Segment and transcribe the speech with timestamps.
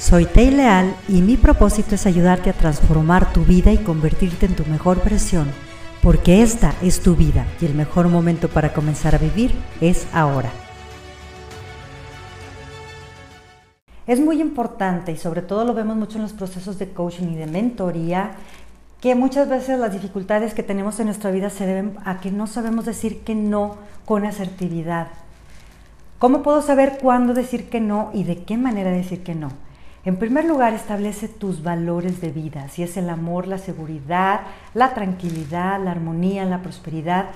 [0.00, 4.56] Soy Tei Leal y mi propósito es ayudarte a transformar tu vida y convertirte en
[4.56, 5.48] tu mejor versión,
[6.02, 9.52] porque esta es tu vida y el mejor momento para comenzar a vivir
[9.82, 10.50] es ahora.
[14.06, 17.36] Es muy importante y sobre todo lo vemos mucho en los procesos de coaching y
[17.36, 18.30] de mentoría,
[19.02, 22.46] que muchas veces las dificultades que tenemos en nuestra vida se deben a que no
[22.46, 23.76] sabemos decir que no
[24.06, 25.08] con asertividad.
[26.18, 29.50] ¿Cómo puedo saber cuándo decir que no y de qué manera decir que no?
[30.04, 34.40] En primer lugar, establece tus valores de vida, si es el amor, la seguridad,
[34.72, 37.26] la tranquilidad, la armonía, la prosperidad,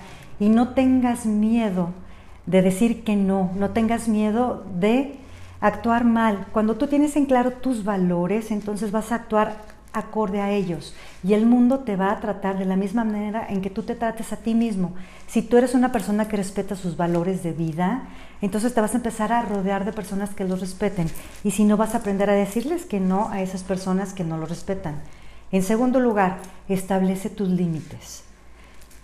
[0.40, 1.90] y no tengas miedo
[2.46, 5.16] de decir que no, no tengas miedo de
[5.60, 6.46] actuar mal.
[6.52, 11.32] Cuando tú tienes en claro tus valores, entonces vas a actuar acorde a ellos y
[11.32, 14.32] el mundo te va a tratar de la misma manera en que tú te trates
[14.32, 14.92] a ti mismo.
[15.26, 18.08] Si tú eres una persona que respeta sus valores de vida,
[18.42, 21.08] entonces te vas a empezar a rodear de personas que los respeten
[21.42, 24.36] y si no vas a aprender a decirles que no a esas personas que no
[24.36, 25.00] lo respetan.
[25.52, 28.24] En segundo lugar, establece tus límites.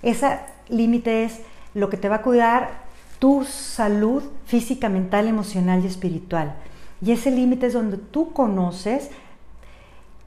[0.03, 1.41] Ese límite es
[1.75, 6.57] lo que te va a cuidar tu salud física, mental, emocional y espiritual.
[7.03, 9.11] Y ese límite es donde tú conoces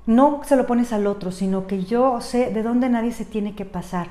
[0.06, 3.56] no se lo pones al otro, sino que yo sé de dónde nadie se tiene
[3.56, 4.08] que pasar.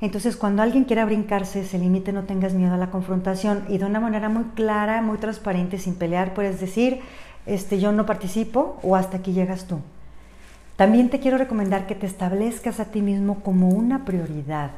[0.00, 3.84] Entonces, cuando alguien quiera brincarse ese límite, no tengas miedo a la confrontación y de
[3.84, 7.00] una manera muy clara, muy transparente, sin pelear, puedes decir,
[7.46, 9.78] este, yo no participo o hasta aquí llegas tú.
[10.76, 14.72] También te quiero recomendar que te establezcas a ti mismo como una prioridad.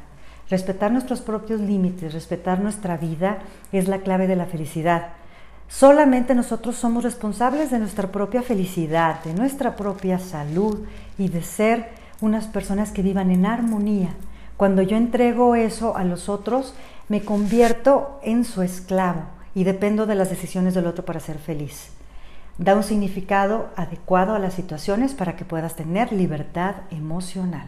[0.49, 3.39] Respetar nuestros propios límites, respetar nuestra vida
[3.71, 5.13] es la clave de la felicidad.
[5.67, 10.85] Solamente nosotros somos responsables de nuestra propia felicidad, de nuestra propia salud
[11.17, 11.89] y de ser
[12.21, 14.09] unas personas que vivan en armonía.
[14.57, 16.75] Cuando yo entrego eso a los otros,
[17.09, 21.89] me convierto en su esclavo y dependo de las decisiones del otro para ser feliz.
[22.57, 27.67] Da un significado adecuado a las situaciones para que puedas tener libertad emocional.